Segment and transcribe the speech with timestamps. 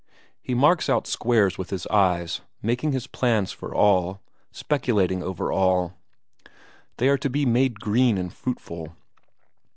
[0.41, 2.27] He marks out squares with his eye,
[2.63, 4.19] making his plans for all,
[4.51, 5.93] speculating over all;
[6.97, 8.95] they are to be made green and fruitful.